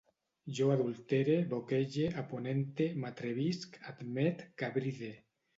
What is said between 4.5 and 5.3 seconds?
cabride